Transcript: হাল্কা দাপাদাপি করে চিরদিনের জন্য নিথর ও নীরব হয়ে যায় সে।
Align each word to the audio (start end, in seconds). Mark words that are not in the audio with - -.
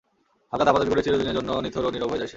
হাল্কা 0.53 0.65
দাপাদাপি 0.65 0.89
করে 0.89 1.01
চিরদিনের 1.01 1.35
জন্য 1.35 1.49
নিথর 1.55 1.83
ও 1.85 1.89
নীরব 1.91 2.09
হয়ে 2.09 2.17
যায় 2.17 2.27
সে। 2.27 2.29